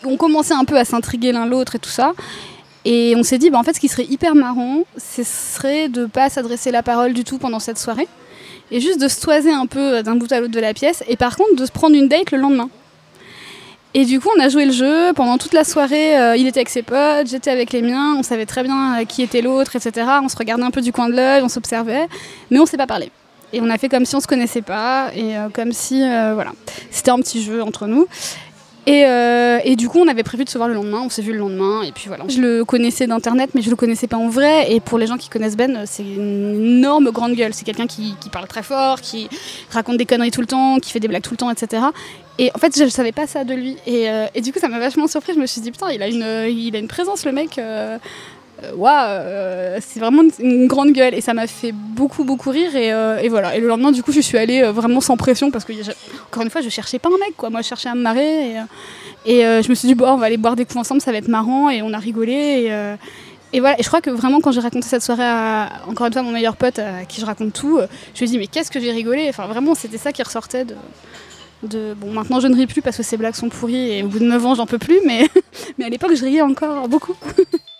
on 0.06 0.16
commençait 0.16 0.54
un 0.54 0.64
peu 0.64 0.78
à 0.78 0.86
s'intriguer 0.86 1.30
l'un 1.30 1.44
l'autre 1.44 1.76
et 1.76 1.78
tout 1.78 1.90
ça. 1.90 2.14
Et 2.84 3.14
on 3.16 3.22
s'est 3.22 3.38
dit, 3.38 3.50
bah, 3.50 3.58
en 3.58 3.62
fait, 3.62 3.74
ce 3.74 3.80
qui 3.80 3.88
serait 3.88 4.04
hyper 4.04 4.34
marrant, 4.34 4.84
ce 4.98 5.22
serait 5.22 5.88
de 5.88 6.06
pas 6.06 6.28
s'adresser 6.28 6.70
la 6.70 6.82
parole 6.82 7.12
du 7.12 7.24
tout 7.24 7.38
pendant 7.38 7.58
cette 7.58 7.78
soirée, 7.78 8.08
et 8.70 8.80
juste 8.80 9.00
de 9.00 9.08
se 9.08 9.20
toiser 9.20 9.52
un 9.52 9.66
peu 9.66 10.02
d'un 10.02 10.16
bout 10.16 10.30
à 10.32 10.40
l'autre 10.40 10.52
de 10.52 10.60
la 10.60 10.74
pièce, 10.74 11.02
et 11.08 11.16
par 11.16 11.36
contre 11.36 11.56
de 11.56 11.64
se 11.64 11.72
prendre 11.72 11.96
une 11.96 12.08
date 12.08 12.30
le 12.30 12.38
lendemain. 12.38 12.68
Et 13.96 14.04
du 14.04 14.18
coup, 14.18 14.28
on 14.36 14.40
a 14.40 14.48
joué 14.48 14.66
le 14.66 14.72
jeu 14.72 15.12
pendant 15.14 15.38
toute 15.38 15.52
la 15.52 15.62
soirée. 15.62 16.18
Euh, 16.18 16.36
il 16.36 16.48
était 16.48 16.58
avec 16.58 16.68
ses 16.68 16.82
potes, 16.82 17.28
j'étais 17.28 17.50
avec 17.50 17.72
les 17.72 17.80
miens. 17.80 18.16
On 18.18 18.24
savait 18.24 18.44
très 18.44 18.64
bien 18.64 19.00
euh, 19.00 19.04
qui 19.04 19.22
était 19.22 19.40
l'autre, 19.40 19.76
etc. 19.76 20.04
On 20.20 20.28
se 20.28 20.36
regardait 20.36 20.64
un 20.64 20.72
peu 20.72 20.80
du 20.80 20.90
coin 20.90 21.08
de 21.08 21.14
l'œil, 21.14 21.42
on 21.42 21.48
s'observait, 21.48 22.08
mais 22.50 22.58
on 22.58 22.66
s'est 22.66 22.76
pas 22.76 22.88
parlé. 22.88 23.12
Et 23.52 23.60
on 23.60 23.70
a 23.70 23.78
fait 23.78 23.88
comme 23.88 24.04
si 24.04 24.16
on 24.16 24.20
se 24.20 24.26
connaissait 24.26 24.62
pas 24.62 25.12
et 25.14 25.36
euh, 25.36 25.48
comme 25.48 25.72
si, 25.72 26.00
voilà, 26.00 26.50
c'était 26.90 27.12
un 27.12 27.20
petit 27.20 27.40
jeu 27.40 27.62
entre 27.62 27.86
nous. 27.86 28.08
Euh, 28.86 29.58
et, 29.64 29.76
du 29.76 29.88
coup, 29.88 29.98
on 29.98 30.08
avait 30.08 30.22
prévu 30.22 30.44
de 30.44 30.50
se 30.50 30.58
voir 30.58 30.68
le 30.68 30.74
lendemain. 30.74 31.02
On 31.04 31.08
s'est 31.08 31.22
vu 31.22 31.32
le 31.32 31.38
lendemain. 31.38 31.82
Et 31.82 31.92
puis 31.92 32.08
voilà. 32.08 32.24
Je 32.28 32.40
le 32.40 32.64
connaissais 32.64 33.06
d'internet, 33.06 33.50
mais 33.54 33.62
je 33.62 33.70
le 33.70 33.76
connaissais 33.76 34.06
pas 34.06 34.16
en 34.16 34.28
vrai. 34.28 34.72
Et 34.72 34.80
pour 34.80 34.98
les 34.98 35.06
gens 35.06 35.16
qui 35.16 35.28
connaissent 35.28 35.56
Ben, 35.56 35.84
c'est 35.86 36.02
une 36.02 36.78
énorme 36.78 37.10
grande 37.10 37.34
gueule. 37.34 37.54
C'est 37.54 37.64
quelqu'un 37.64 37.86
qui, 37.86 38.14
parle 38.30 38.46
très 38.46 38.62
fort, 38.62 39.00
qui 39.00 39.28
raconte 39.70 39.96
des 39.96 40.06
conneries 40.06 40.30
tout 40.30 40.40
le 40.40 40.46
temps, 40.46 40.78
qui 40.78 40.90
fait 40.90 41.00
des 41.00 41.08
blagues 41.08 41.22
tout 41.22 41.32
le 41.32 41.36
temps, 41.36 41.50
etc. 41.50 41.82
Et 42.38 42.50
en 42.54 42.58
fait, 42.58 42.76
je 42.76 42.84
ne 42.84 42.88
savais 42.88 43.12
pas 43.12 43.26
ça 43.26 43.44
de 43.44 43.54
lui. 43.54 43.76
Euh, 43.86 44.26
et, 44.34 44.40
du 44.40 44.52
coup, 44.52 44.58
ça 44.58 44.68
m'a 44.68 44.78
vachement 44.78 45.06
surpris. 45.06 45.34
Je 45.34 45.40
me 45.40 45.46
suis 45.46 45.60
dit, 45.60 45.70
putain, 45.70 45.90
il 45.90 46.02
a 46.02 46.08
une, 46.08 46.52
il 46.52 46.74
a 46.74 46.78
une 46.78 46.88
présence, 46.88 47.24
le 47.24 47.32
mec. 47.32 47.58
Euh, 47.58 47.62
euh, 47.84 47.98
waouh, 48.76 49.08
euh, 49.08 49.78
c'est 49.80 50.00
vraiment 50.00 50.22
une, 50.38 50.66
grande 50.66 50.92
gueule 50.92 51.14
et 51.14 51.20
ça 51.20 51.34
m'a 51.34 51.46
fait 51.46 51.72
beaucoup 51.72 52.24
beaucoup 52.24 52.50
rire 52.50 52.74
et, 52.76 52.92
euh, 52.92 53.20
voilà. 53.28 53.56
Et 53.56 53.60
le 53.60 53.68
lendemain, 53.68 53.92
du 53.92 54.02
coup, 54.02 54.12
je 54.12 54.20
suis 54.20 54.38
allée 54.38 54.62
vraiment 54.62 55.00
sans 55.00 55.16
pression 55.16 55.50
parce 55.50 55.64
que 55.64 55.72
encore 56.26 56.42
une 56.42 56.50
fois, 56.50 56.60
je 56.60 56.68
cherchais 56.68 56.98
pas 56.98 57.08
un 57.08 57.18
mec 57.18 57.36
quoi. 57.36 57.50
Moi, 57.50 57.62
je 57.62 57.68
cherchais 57.68 57.88
à 57.88 57.94
me 57.94 58.02
marrer 58.02 58.56
et, 59.26 59.40
je 59.40 59.68
me 59.68 59.74
suis 59.74 59.88
dit 59.88 59.94
bon, 59.94 60.08
on 60.08 60.16
va 60.16 60.26
aller 60.26 60.36
boire 60.36 60.56
des 60.56 60.64
coups 60.64 60.76
ensemble, 60.78 61.00
ça 61.00 61.12
va 61.12 61.18
être 61.18 61.28
marrant 61.28 61.70
et 61.70 61.82
on 61.82 61.92
a 61.92 61.98
rigolé 61.98 62.70
et, 63.52 63.60
voilà. 63.60 63.78
Et 63.78 63.82
je 63.82 63.88
crois 63.88 64.00
que 64.00 64.10
vraiment 64.10 64.40
quand 64.40 64.50
j'ai 64.50 64.60
raconté 64.60 64.88
cette 64.88 65.02
soirée 65.02 65.22
à 65.24 65.70
encore 65.88 66.06
une 66.06 66.12
fois 66.12 66.22
mon 66.22 66.32
meilleur 66.32 66.56
pote 66.56 66.80
à 66.80 67.04
qui 67.04 67.20
je 67.20 67.26
raconte 67.26 67.52
tout, 67.52 67.78
je 68.14 68.18
lui 68.18 68.26
ai 68.26 68.28
dit 68.28 68.38
mais 68.38 68.46
qu'est-ce 68.46 68.70
que 68.70 68.80
j'ai 68.80 68.90
rigolé? 68.90 69.26
Enfin 69.28 69.46
vraiment, 69.46 69.74
c'était 69.74 69.98
ça 69.98 70.12
qui 70.12 70.22
ressortait 70.22 70.64
de 70.64 70.74
de, 71.66 71.94
bon, 71.96 72.12
maintenant 72.12 72.40
je 72.40 72.46
ne 72.46 72.56
ris 72.56 72.66
plus 72.66 72.82
parce 72.82 72.96
que 72.96 73.02
ces 73.02 73.16
blagues 73.16 73.34
sont 73.34 73.48
pourries 73.48 73.92
et 73.92 74.02
au 74.02 74.08
bout 74.08 74.18
de 74.18 74.24
9 74.24 74.46
ans 74.46 74.54
j'en 74.54 74.66
peux 74.66 74.78
plus, 74.78 75.00
mais, 75.04 75.28
mais 75.78 75.86
à 75.86 75.88
l'époque 75.88 76.14
je 76.14 76.24
riais 76.24 76.42
encore 76.42 76.88
beaucoup. 76.88 77.16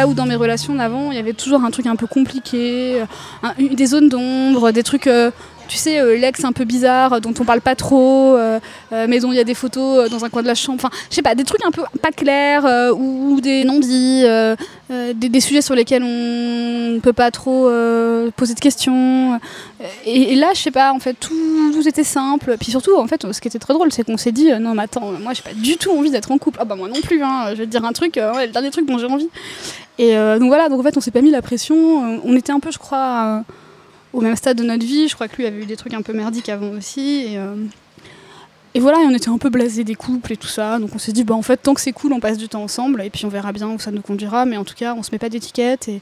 Là 0.00 0.06
où 0.06 0.14
dans 0.14 0.24
mes 0.24 0.34
relations 0.34 0.74
d'avant, 0.74 1.10
il 1.10 1.16
y 1.16 1.18
avait 1.18 1.34
toujours 1.34 1.62
un 1.62 1.70
truc 1.70 1.86
un 1.86 1.94
peu 1.94 2.06
compliqué, 2.06 3.04
des 3.58 3.86
zones 3.86 4.08
d'ombre, 4.08 4.70
des 4.70 4.82
trucs 4.82 5.06
euh, 5.06 5.30
tu 5.70 5.76
sais, 5.76 6.18
l'ex 6.18 6.44
un 6.44 6.52
peu 6.52 6.64
bizarre, 6.64 7.20
dont 7.20 7.32
on 7.38 7.44
parle 7.44 7.60
pas 7.60 7.76
trop, 7.76 8.36
mais 8.90 9.20
dont 9.20 9.30
il 9.30 9.36
y 9.36 9.40
a 9.40 9.44
des 9.44 9.54
photos 9.54 10.10
dans 10.10 10.24
un 10.24 10.28
coin 10.28 10.42
de 10.42 10.48
la 10.48 10.56
chambre. 10.56 10.80
Enfin, 10.84 10.90
je 11.08 11.14
sais 11.14 11.22
pas, 11.22 11.36
des 11.36 11.44
trucs 11.44 11.64
un 11.64 11.70
peu 11.70 11.82
pas 12.02 12.10
clairs 12.10 12.64
ou, 12.96 13.40
des 13.40 13.62
non-dits, 13.62 14.24
des, 15.14 15.40
sujets 15.40 15.62
sur 15.62 15.76
lesquels 15.76 16.02
on 16.02 16.94
ne 16.94 16.98
peut 16.98 17.12
pas 17.12 17.30
trop 17.30 17.70
poser 18.36 18.54
de 18.54 18.60
questions. 18.60 19.38
Et, 20.04 20.34
là, 20.34 20.48
je 20.54 20.60
sais 20.60 20.72
pas, 20.72 20.92
en 20.92 20.98
fait, 20.98 21.14
tout, 21.14 21.72
tout, 21.72 21.86
était 21.86 22.04
simple. 22.04 22.56
Puis 22.58 22.72
surtout, 22.72 22.96
en 22.96 23.06
fait, 23.06 23.32
ce 23.32 23.40
qui 23.40 23.46
était 23.46 23.60
très 23.60 23.72
drôle, 23.72 23.92
c'est 23.92 24.02
qu'on 24.02 24.16
s'est 24.16 24.32
dit, 24.32 24.50
non, 24.60 24.74
mais 24.74 24.82
attends, 24.82 25.12
moi, 25.20 25.34
j'ai 25.34 25.42
pas 25.42 25.54
du 25.54 25.76
tout 25.76 25.92
envie 25.92 26.10
d'être 26.10 26.32
en 26.32 26.38
couple. 26.38 26.58
Ah 26.60 26.64
bah 26.64 26.74
moi 26.74 26.88
non 26.88 27.00
plus, 27.00 27.22
hein, 27.22 27.50
je 27.50 27.58
vais 27.58 27.66
te 27.66 27.70
dire 27.70 27.84
un 27.84 27.92
truc, 27.92 28.16
ouais, 28.16 28.46
le 28.46 28.52
dernier 28.52 28.72
truc 28.72 28.86
dont 28.86 28.98
j'ai 28.98 29.06
envie. 29.06 29.28
Et 29.98 30.14
donc 30.14 30.48
voilà, 30.48 30.68
donc 30.68 30.80
en 30.80 30.82
fait, 30.82 30.96
on 30.96 31.00
s'est 31.00 31.12
pas 31.12 31.22
mis 31.22 31.30
la 31.30 31.42
pression. 31.42 32.20
On 32.24 32.36
était 32.36 32.52
un 32.52 32.58
peu, 32.58 32.72
je 32.72 32.78
crois 32.78 33.44
au 34.12 34.20
même 34.20 34.36
stade 34.36 34.56
de 34.56 34.64
notre 34.64 34.84
vie. 34.84 35.08
Je 35.08 35.14
crois 35.14 35.28
que 35.28 35.36
lui 35.36 35.46
avait 35.46 35.62
eu 35.62 35.66
des 35.66 35.76
trucs 35.76 35.94
un 35.94 36.02
peu 36.02 36.12
merdiques 36.12 36.48
avant 36.48 36.70
aussi. 36.70 37.26
Et, 37.28 37.38
euh, 37.38 37.54
voilà, 38.76 38.98
on 38.98 39.14
était 39.14 39.28
un 39.28 39.38
peu 39.38 39.50
blasés 39.50 39.84
des 39.84 39.94
couples 39.94 40.32
et 40.32 40.36
tout 40.36 40.48
ça. 40.48 40.78
Donc 40.78 40.90
on 40.94 40.98
s'est 40.98 41.12
dit, 41.12 41.24
bah 41.24 41.34
en 41.34 41.42
fait, 41.42 41.56
tant 41.56 41.74
que 41.74 41.80
c'est 41.80 41.92
cool, 41.92 42.12
on 42.12 42.20
passe 42.20 42.38
du 42.38 42.48
temps 42.48 42.62
ensemble 42.62 43.02
et 43.02 43.10
puis 43.10 43.24
on 43.24 43.28
verra 43.28 43.52
bien 43.52 43.68
où 43.68 43.78
ça 43.78 43.90
nous 43.90 44.02
conduira. 44.02 44.44
Mais 44.44 44.56
en 44.56 44.64
tout 44.64 44.74
cas, 44.74 44.94
on 44.94 45.02
se 45.02 45.10
met 45.12 45.18
pas 45.18 45.28
d'étiquette 45.28 45.88
et 45.88 46.00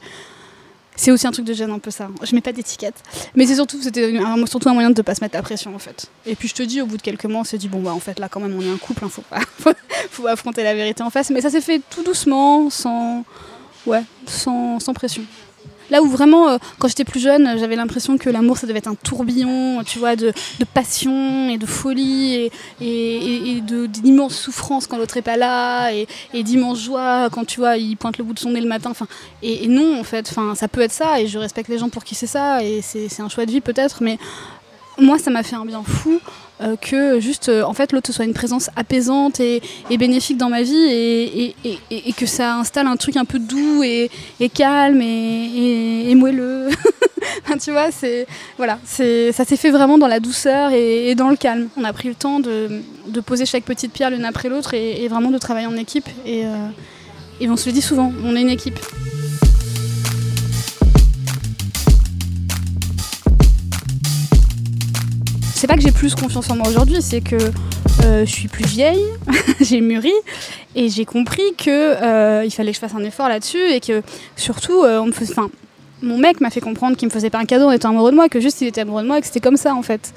c'est 0.99 1.13
aussi 1.13 1.29
un 1.29 1.31
truc 1.31 1.45
de 1.45 1.53
gêne 1.53 1.71
un 1.71 1.79
peu 1.79 1.91
ça. 1.91 2.09
Je 2.23 2.35
mets 2.35 2.41
pas 2.41 2.53
d'étiquette. 2.53 3.03
Mais 3.37 3.47
c'est 3.47 3.55
surtout, 3.55 3.81
c'était 3.81 4.19
surtout 4.47 4.69
un 4.69 4.75
moyen 4.75 4.91
de 4.91 5.01
pas 5.01 5.15
se 5.15 5.23
mettre 5.23 5.37
la 5.37 5.43
pression 5.43 5.75
en 5.75 5.79
fait. 5.79 6.11
Et 6.27 6.35
puis 6.35 6.49
je 6.49 6.55
te 6.55 6.63
dis, 6.63 6.83
au 6.83 6.87
bout 6.87 6.97
de 6.97 7.03
quelques 7.03 7.25
mois, 7.25 7.43
on 7.43 7.45
s'est 7.45 7.57
dit, 7.57 7.69
bon 7.69 7.81
bah 7.81 7.93
en 7.93 8.01
fait 8.01 8.19
là 8.19 8.29
quand 8.29 8.41
même 8.41 8.55
on 8.59 8.61
est 8.61 8.71
un 8.71 8.77
couple, 8.77 9.05
hein, 9.05 9.09
faut, 9.09 9.23
pas, 9.23 9.41
affronter 10.31 10.65
la 10.65 10.75
vérité 10.75 11.03
en 11.05 11.11
face. 11.11 11.31
Mais 11.31 11.41
ça 11.41 11.51
s'est 11.51 11.61
fait 11.61 11.81
tout 11.89 12.03
doucement, 12.03 12.69
sans, 12.69 13.25
ouais, 13.87 14.03
sans 14.27 14.93
pression. 14.93 15.23
Là 15.91 16.03
où 16.03 16.09
vraiment, 16.09 16.49
euh, 16.49 16.59
quand 16.79 16.89
j'étais 16.89 17.05
plus 17.05 17.21
jeune, 17.21 17.59
j'avais 17.59 17.77
l'impression 17.77 18.19
que 18.19 18.31
l'amour, 18.31 18.59
ça 18.59 18.67
devait 18.67 18.79
être 18.79 18.89
un 18.89 18.95
tourbillon, 18.95 19.83
tu 19.85 19.99
vois, 19.99 20.17
de, 20.17 20.33
passion 20.75 21.49
et 21.49 21.59
de 21.59 21.67
folie 21.67 22.51
et, 22.81 23.57
et, 23.57 23.61
d'immense 23.61 24.35
souffrance 24.35 24.87
quand 24.87 24.99
l'autre 24.99 25.17
est 25.17 25.23
pas 25.23 25.37
là 25.37 25.91
et, 25.93 26.07
d'immense 26.43 26.81
joie 26.81 27.29
quand, 27.31 27.45
tu 27.45 27.61
vois, 27.61 27.77
il 27.77 27.97
pointe 27.97 28.19
le 28.19 28.25
bout 28.25 28.35
de 28.35 28.39
son 28.39 28.51
nez 28.51 28.61
le 28.61 28.69
matin. 28.69 28.91
Enfin, 28.91 29.07
et, 29.43 29.67
non, 29.69 29.99
en 29.99 30.05
fait, 30.05 30.29
enfin, 30.31 30.55
ça 30.55 30.69
peut 30.69 30.81
être 30.81 30.93
ça 30.93 31.21
et 31.21 31.27
je 31.27 31.39
respecte 31.39 31.69
les 31.69 31.79
gens 31.79 31.89
pour 31.89 32.05
qui 32.05 32.15
c'est 32.15 32.27
ça 32.27 32.63
et 32.63 32.81
c'est 32.83 33.21
un 33.21 33.29
choix 33.29 33.47
de 33.47 33.51
vie 33.51 33.61
peut-être, 33.61 34.03
mais 34.03 34.19
moi, 34.99 35.19
ça 35.19 35.31
m'a 35.31 35.43
fait 35.43 35.57
un 35.57 35.65
bien 35.65 35.83
fou 35.83 36.21
euh, 36.61 36.75
que 36.77 37.21
juste, 37.21 37.49
euh, 37.49 37.63
en 37.63 37.73
fait, 37.73 37.93
l'autre 37.93 38.13
soit 38.13 38.25
une 38.25 38.35
présence 38.35 38.69
apaisante 38.75 39.39
et, 39.39 39.63
bénéfique 39.91 40.37
dans 40.37 40.49
ma 40.49 40.63
vie 40.63 40.75
et, 40.75 42.13
que 42.17 42.27
ça 42.27 42.57
installe 42.57 42.89
un 42.89 42.97
truc 42.97 43.17
un 43.17 43.25
peu 43.25 43.39
doux 43.39 43.83
et, 43.85 44.11
calme 44.53 45.01
et, 45.01 46.15
moelleux. 46.17 46.69
tu 47.63 47.71
vois, 47.71 47.91
c'est 47.93 48.27
voilà, 48.57 48.79
ça 48.85 49.45
s'est 49.45 49.57
fait 49.57 49.71
vraiment 49.71 49.99
dans 49.99 50.09
la 50.09 50.21
douceur 50.21 50.73
et, 50.73 51.15
dans 51.15 51.29
le 51.29 51.37
calme. 51.37 51.69
On 51.77 51.85
a 51.85 51.93
pris 51.93 52.09
le 52.09 52.15
temps 52.15 52.41
de, 52.41 52.83
poser 53.25 53.47
chaque 53.47 53.65
petite 53.65 53.93
pierre 53.93 54.11
l'une 54.11 54.25
après 54.25 54.49
l'autre 54.49 54.75
et, 54.75 55.07
vraiment 55.09 55.31
de 55.31 55.39
travailler 55.39 55.67
en 55.67 55.77
équipe. 55.77 56.09
Euh, 56.27 56.69
et 57.41 57.49
on 57.49 57.57
se 57.57 57.67
le 57.67 57.73
dit 57.73 57.83
souvent, 57.83 58.13
on 58.25 58.35
est 58.35 58.41
une 58.41 58.51
équipe. 58.51 58.79
C'est 65.59 65.67
pas 65.67 65.75
que 65.75 65.83
j'ai 65.83 65.91
plus 65.91 66.15
confiance 66.15 66.49
en 66.51 66.55
moi 66.55 66.69
aujourd'hui, 66.69 67.03
c'est 67.03 67.21
que 67.21 67.35
euh, 68.05 68.25
je 68.25 68.31
suis 68.31 68.47
plus 68.47 68.65
vieille, 68.65 69.05
j'ai 69.61 69.81
mûri 69.81 70.13
et 70.77 70.89
j'ai 70.89 71.05
compris 71.05 71.43
que 71.59 71.69
euh, 71.69 72.45
il 72.45 72.53
fallait 72.53 72.71
que 72.71 72.77
je 72.77 72.81
fasse 72.81 72.95
un 72.95 73.03
effort 73.03 73.29
là-dessus 73.29 73.73
et 73.73 73.81
que 73.81 74.03
surtout 74.37 74.85
euh, 74.85 75.01
on 75.01 75.07
me 75.07 75.11
enfin, 75.11 75.51
mon 76.01 76.17
mec 76.17 76.41
m'a 76.41 76.51
fait 76.51 76.61
comprendre 76.61 76.97
qu'il 76.97 77.09
me 77.09 77.13
faisait 77.13 77.29
pas 77.29 77.41
un 77.41 77.45
cadeau 77.45 77.67
en 77.67 77.73
étant 77.73 77.89
amoureux 77.89 78.13
de 78.13 78.17
moi, 78.17 78.29
que 78.29 78.39
juste 78.39 78.61
il 78.61 78.69
était 78.69 78.83
amoureux 78.83 79.03
de 79.03 79.09
moi 79.09 79.19
et 79.19 79.21
que 79.21 79.27
c'était 79.27 79.41
comme 79.41 79.57
ça 79.57 79.75
en 79.75 79.83
fait 79.83 80.15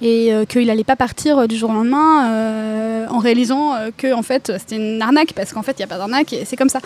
et 0.00 0.32
qu'il 0.48 0.66
n'allait 0.66 0.82
pas 0.82 0.96
partir 0.96 1.46
du 1.46 1.56
jour 1.58 1.68
au 1.68 1.74
lendemain 1.74 3.06
en 3.10 3.18
réalisant 3.18 3.74
que 3.98 4.14
en 4.14 4.22
fait 4.22 4.50
c'était 4.58 4.76
une 4.76 5.02
arnaque 5.02 5.34
parce 5.34 5.52
qu'en 5.52 5.62
fait 5.62 5.72
il 5.72 5.80
n'y 5.80 5.84
a 5.84 5.88
pas 5.88 5.98
d'arnaque 5.98 6.32
et 6.32 6.46
c'est 6.46 6.56
comme 6.56 6.70
ça. 6.70 6.80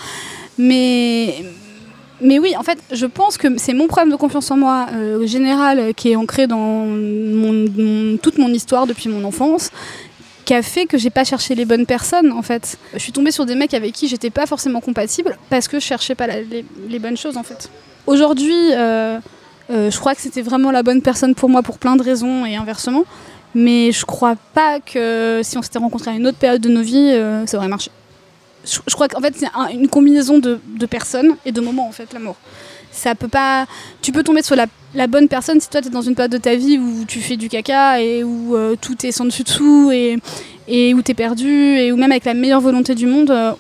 Mais 0.59 1.45
mais 2.21 2.39
oui, 2.39 2.55
en 2.57 2.63
fait, 2.63 2.79
je 2.93 3.07
pense 3.07 3.37
que 3.37 3.59
c'est 3.59 3.75
mon 3.75 3.87
problème 3.89 4.11
de 4.11 4.17
confiance 4.17 4.51
en 4.51 4.57
moi 4.57 4.87
euh, 4.93 5.27
général 5.27 5.79
euh, 5.79 5.93
qui 5.93 6.13
est 6.13 6.17
ancré 6.17 6.47
dans 6.47 6.87
toute 8.23 8.39
mon 8.39 8.49
histoire 8.49 8.87
depuis 8.87 9.09
mon 9.09 9.25
enfance 9.25 9.71
qui 10.45 10.53
a 10.53 10.61
fait 10.61 10.85
que 10.85 10.99
j'ai 10.99 11.09
pas 11.09 11.25
cherché 11.25 11.55
les 11.55 11.65
bonnes 11.65 11.87
personnes 11.87 12.31
en 12.31 12.43
fait. 12.43 12.77
Je 12.93 12.99
suis 12.99 13.13
tombée 13.13 13.31
sur 13.31 13.47
des 13.47 13.55
mecs 13.55 13.73
avec 13.73 13.93
qui 13.93 14.09
j'étais 14.09 14.29
pas 14.29 14.45
forcément 14.45 14.81
compatible 14.81 15.39
parce 15.49 15.69
que 15.69 15.81
je 15.81 15.85
cherchais 15.85 16.15
pas 16.15 16.27
les, 16.27 16.99
bonnes 16.99 17.17
choses 17.17 17.39
en 17.39 17.43
fait. 17.43 17.71
Aujourd'hui, 18.07 18.75
euh, 18.75 19.19
je 19.71 19.99
crois 19.99 20.15
que 20.15 20.21
c'était 20.21 20.43
vraiment 20.43 20.71
la 20.71 20.83
bonne 20.83 21.01
personne 21.01 21.35
pour 21.35 21.49
moi 21.49 21.63
pour 21.63 21.79
plein 21.79 21.97
de 21.97 22.03
raisons 22.03 22.45
et 22.45 22.57
inversement, 22.57 23.05
mais 23.55 23.91
je 23.91 24.05
crois 24.05 24.37
pas 24.53 24.81
que 24.81 25.41
si 25.43 25.57
on 25.57 25.63
s'était 25.63 25.79
rencontrés 25.79 26.11
à 26.11 26.15
une 26.15 26.27
autre 26.27 26.37
période 26.37 26.61
de 26.61 26.69
nos 26.69 26.83
vies, 26.83 27.19
ça 27.47 27.57
aurait 27.57 27.69
marché 27.69 27.91
je, 28.65 28.95
crois 28.95 29.09
qu'en 29.09 29.21
fait 29.21 29.35
c'est 29.37 29.49
une 29.73 29.89
combinaison 29.89 30.39
de, 30.39 30.59
personnes 30.87 31.37
et 31.45 31.53
de 31.53 31.61
moments 31.61 31.89
en 31.89 31.93
fait 31.93 32.13
l'amour. 32.13 32.37
Ça 32.91 33.15
peut 33.15 33.29
pas. 33.29 33.67
Tu 34.03 34.13
peux 34.13 34.23
tomber 34.23 34.43
sur 34.43 34.57
la, 34.57 35.07
bonne 35.07 35.29
personne 35.29 35.61
si 35.61 35.69
toi 35.69 35.81
tu 35.81 35.89
es 35.89 35.91
dans 35.91 36.03
une 36.03 36.15
période 36.15 36.31
de 36.31 36.39
ta 36.39 36.55
vie 36.55 36.79
où 36.79 37.05
tu 37.07 37.21
fais 37.21 37.37
du 37.37 37.49
caca 37.49 38.01
et 38.01 38.23
où 38.23 38.55
euh, 38.55 38.77
tout 38.81 39.05
est 39.05 39.11
sans 39.11 39.25
dessus 39.25 39.43
dessous 39.43 39.91
et, 39.93 40.19
et 40.69 40.95
où 40.95 41.03
tu 41.03 41.11
es 41.11 41.15
perdu 41.15 41.49
et 41.49 41.91
où 41.91 41.97
même 41.97 42.13
avec 42.13 42.25
la 42.25 42.35
meilleure 42.35 42.61
volonté 42.61 42.95
du 42.95 43.07
monde, 43.07 43.31
euh, 43.31 43.53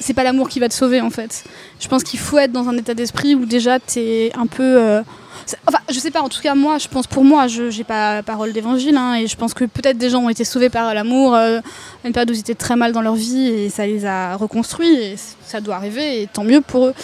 c'est 0.00 0.14
pas 0.14 0.24
l'amour 0.24 0.48
qui 0.48 0.58
va 0.58 0.68
te 0.68 0.74
sauver 0.74 1.00
en 1.00 1.10
fait. 1.10 1.44
Je 1.78 1.86
pense 1.86 2.02
qu'il 2.02 2.18
faut 2.18 2.38
être 2.38 2.52
dans 2.52 2.68
un 2.68 2.76
état 2.76 2.94
d'esprit 2.94 3.36
où 3.36 3.46
déjà 3.46 3.78
tu 3.78 4.00
es 4.00 4.32
un 4.36 4.46
peu. 4.46 5.02
Euh, 5.42 5.56
Enfin, 5.66 5.78
je 5.90 5.98
sais 5.98 6.10
pas, 6.10 6.22
en 6.22 6.28
tout 6.28 6.40
cas, 6.40 6.54
moi, 6.54 6.78
je 6.78 6.88
pense 6.88 7.06
pour 7.06 7.24
moi, 7.24 7.46
je 7.46 7.76
n'ai 7.76 7.84
pas 7.84 8.22
parole 8.22 8.52
d'évangile, 8.52 8.96
hein, 8.96 9.14
et 9.14 9.26
je 9.26 9.36
pense 9.36 9.54
que 9.54 9.64
peut-être 9.64 9.98
des 9.98 10.10
gens 10.10 10.22
ont 10.22 10.28
été 10.28 10.44
sauvés 10.44 10.70
par 10.70 10.92
l'amour, 10.94 11.34
euh, 11.34 11.60
une 12.04 12.12
période 12.12 12.30
où 12.30 12.34
ils 12.34 12.40
étaient 12.40 12.54
très 12.54 12.76
mal 12.76 12.92
dans 12.92 13.02
leur 13.02 13.14
vie, 13.14 13.46
et 13.46 13.70
ça 13.70 13.86
les 13.86 14.04
a 14.04 14.36
reconstruits, 14.36 14.94
et 14.94 15.16
ça 15.44 15.60
doit 15.60 15.76
arriver, 15.76 16.22
et 16.22 16.26
tant 16.26 16.44
mieux 16.44 16.60
pour 16.60 16.86
eux. 16.86 16.94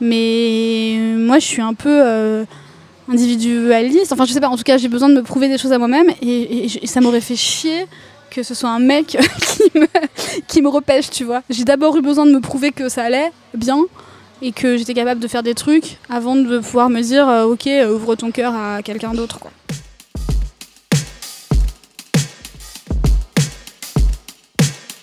Mais 0.00 0.96
moi, 1.16 1.38
je 1.38 1.46
suis 1.46 1.62
un 1.62 1.74
peu 1.74 2.00
euh, 2.02 2.44
individualiste, 3.08 4.12
enfin, 4.12 4.24
je 4.24 4.32
sais 4.32 4.40
pas, 4.40 4.48
en 4.48 4.56
tout 4.56 4.62
cas, 4.62 4.78
j'ai 4.78 4.88
besoin 4.88 5.08
de 5.08 5.14
me 5.14 5.22
prouver 5.22 5.48
des 5.48 5.58
choses 5.58 5.72
à 5.72 5.78
moi-même, 5.78 6.10
et, 6.22 6.68
ça 6.86 7.00
m'aurait 7.00 7.20
fait 7.20 7.36
chier 7.36 7.86
que 8.30 8.42
ce 8.42 8.54
soit 8.54 8.70
un 8.70 8.80
mec 8.80 9.06
qui 9.40 9.78
me, 9.78 9.86
qui 10.48 10.62
me 10.62 10.68
repêche, 10.68 11.08
tu 11.08 11.22
vois. 11.22 11.42
J'ai 11.50 11.62
d'abord 11.62 11.96
eu 11.96 12.02
besoin 12.02 12.26
de 12.26 12.32
me 12.32 12.40
prouver 12.40 12.72
que 12.72 12.88
ça 12.88 13.04
allait 13.04 13.30
bien, 13.54 13.78
et 14.44 14.52
que 14.52 14.76
j'étais 14.76 14.92
capable 14.92 15.20
de 15.20 15.26
faire 15.26 15.42
des 15.42 15.54
trucs 15.54 15.96
avant 16.10 16.36
de 16.36 16.58
pouvoir 16.58 16.90
me 16.90 17.00
dire 17.00 17.26
euh, 17.26 17.44
ok 17.44 17.66
euh, 17.66 17.94
ouvre 17.94 18.14
ton 18.14 18.30
cœur 18.30 18.54
à 18.54 18.82
quelqu'un 18.82 19.14
d'autre 19.14 19.38
quoi. 19.38 19.50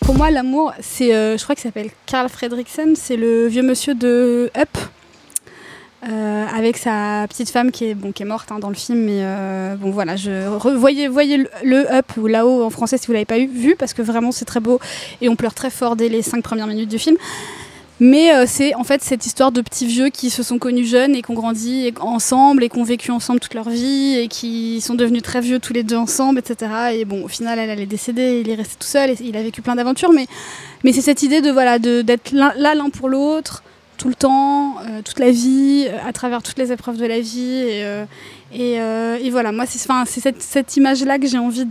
Pour 0.02 0.16
moi 0.16 0.30
l'amour 0.30 0.74
c'est 0.80 1.16
euh, 1.16 1.40
je 1.40 1.44
crois 1.44 1.56
qu'il 1.56 1.64
s'appelle 1.64 1.90
Carl 2.06 2.30
Fredricksen, 2.30 2.96
c'est 2.96 3.18
le 3.18 3.48
vieux 3.48 3.64
monsieur 3.64 3.96
de 3.96 4.52
Up. 4.56 4.70
avec 6.04 6.78
sa 6.78 7.26
petite 7.28 7.50
femme 7.50 7.72
qui 7.72 7.86
est, 7.86 7.96
bon, 7.96 8.12
qui 8.12 8.22
est 8.22 8.26
morte 8.26 8.52
hein, 8.52 8.60
dans 8.60 8.70
le 8.70 8.76
film, 8.76 9.08
bon 9.80 9.90
voilà, 9.90 10.16
je 10.16 10.48
voyez, 10.76 11.08
voyez 11.08 11.38
le, 11.64 11.92
Up 11.92 12.06
ou 12.18 12.28
là-haut 12.28 12.64
en 12.64 12.70
français 12.70 13.00
si 13.00 13.08
vous 13.08 13.14
l'avez 13.14 13.26
pas 13.26 13.40
vu 13.40 13.76
parce 13.76 13.94
que 13.94 14.04
vraiment 14.04 14.32
c'est 14.32 14.46
très 14.46 14.60
beau 14.60 14.80
et 15.22 15.30
on 15.30 15.36
pleure 15.36 15.56
très 15.56 15.72
fort 15.72 15.96
dès 15.96 16.10
les 16.10 16.22
cinq 16.22 16.44
premières 16.44 16.68
minutes 16.68 16.90
du 16.90 17.00
film. 17.00 17.18
Mais 18.04 18.34
euh, 18.34 18.46
c'est 18.48 18.74
en 18.74 18.84
fait 18.84 19.04
cette 19.04 19.28
histoire 19.28 19.52
de 19.52 19.62
petits 19.62 19.86
vieux 19.86 20.10
qui 20.10 20.32
se 20.32 20.42
sont 20.42 20.58
connus 20.58 20.88
jeunes 20.88 21.14
et 21.14 21.22
qui 21.22 21.30
ont 21.30 21.36
grandi 21.36 21.94
ensemble 22.00 22.64
et 22.64 22.70
qui 22.70 22.80
ont 22.80 22.84
vécu 22.84 23.12
ensemble 23.12 23.40
toute 23.40 23.54
leur 23.54 23.70
vie 23.70 24.18
et 24.18 24.28
qui 24.28 24.82
sont 24.82 24.96
devenus 24.96 25.22
très 25.22 25.40
vieux 25.40 25.60
tous 25.60 25.72
les 25.72 25.84
deux 25.84 25.98
ensemble, 25.98 26.40
etc. 26.40 26.72
Et 26.94 27.06
bon, 27.06 27.24
au 27.24 27.28
final, 27.28 27.60
elle, 27.60 27.70
elle 27.70 27.80
est 27.80 27.86
décédée, 27.86 28.42
il 28.44 28.50
est 28.50 28.56
resté 28.56 28.76
tout 28.80 28.88
seul 28.88 29.12
et 29.12 29.18
il 29.22 29.38
a 29.38 29.44
vécu 29.44 29.62
plein 29.62 29.76
d'aventures. 29.76 30.12
Mais, 30.14 30.26
c'est 30.92 31.02
cette 31.02 31.22
idée 31.22 31.42
de 31.42 31.52
voilà 31.52 31.78
d'être 31.78 32.32
là 32.32 32.56
l'un 32.58 32.90
pour 32.90 33.08
l'autre 33.08 33.62
tout 34.00 34.08
le 34.10 34.16
temps, 34.16 34.78
euh, 34.80 35.04
toute 35.06 35.20
la 35.20 35.30
vie, 35.30 35.86
euh, 35.88 35.96
à 36.04 36.12
travers 36.12 36.42
toutes 36.42 36.58
les 36.58 36.72
épreuves 36.72 36.98
de 36.98 37.06
la 37.06 37.20
vie. 37.20 37.84
Et, 38.52 39.30
voilà, 39.30 39.52
moi, 39.52 39.66
c'est 39.68 40.34
cette, 40.40 40.76
image-là 40.76 41.20
que 41.20 41.28
j'ai 41.28 41.38
envie 41.38 41.68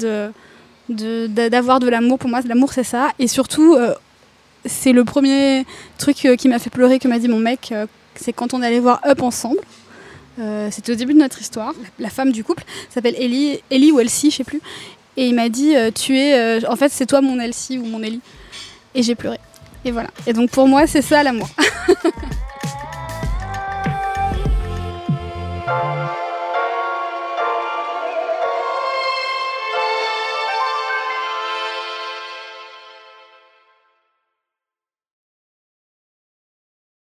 d'avoir 0.89 1.81
de 1.81 1.89
l'amour. 1.89 2.21
Pour 2.21 2.31
moi, 2.31 2.39
l'amour, 2.47 2.73
c'est 2.73 2.85
ça. 2.85 3.09
Et 3.19 3.27
surtout, 3.27 3.77
c'est 4.65 4.93
le 4.93 5.05
premier 5.05 5.65
truc 5.99 6.25
euh, 6.25 6.37
qui 6.37 6.49
m'a 6.49 6.59
fait 6.59 6.71
pleurer 6.71 6.99
que 6.99 7.09
m'a 7.09 7.19
dit 7.19 7.29
mon 7.29 7.39
mec. 7.39 7.71
Euh, 7.73 7.87
c'est 8.15 8.33
quand 8.33 8.55
on 8.55 8.63
allait 8.63 8.81
voir 8.81 9.01
Up 9.07 9.23
ensemble. 9.23 9.61
Euh, 10.39 10.69
c'était 10.71 10.93
au 10.93 10.95
début 10.95 11.15
de 11.15 11.19
notre 11.19 11.41
histoire. 11.41 11.75
La 11.99 12.11
femme 12.11 12.33
du 12.33 12.45
couple 12.45 12.65
s'appelle 12.89 13.15
Ellie, 13.19 13.61
Ellie 13.71 13.93
ou 13.93 14.01
Elsie, 14.01 14.31
je 14.31 14.37
sais 14.37 14.45
plus. 14.45 14.61
Et 15.17 15.27
il 15.27 15.35
m'a 15.35 15.49
dit 15.49 15.75
Tu 15.95 16.17
es. 16.17 16.67
en 16.67 16.77
fait, 16.77 16.91
c'est 16.91 17.07
toi 17.07 17.21
mon 17.21 17.39
Elsie 17.41 17.79
ou 17.79 17.85
mon 17.85 18.03
Ellie. 18.03 18.21
Et 18.95 19.03
j'ai 19.03 19.15
pleuré. 19.15 19.39
Et 19.85 19.91
voilà. 19.91 20.11
Et 20.27 20.33
donc 20.33 20.51
pour 20.51 20.67
moi, 20.69 20.87
c'est 20.87 21.03
ça 21.03 21.23
l'amour. 21.23 21.49